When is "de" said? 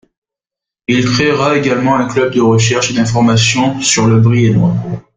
2.33-2.41